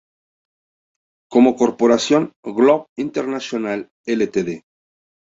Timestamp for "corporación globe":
1.55-2.85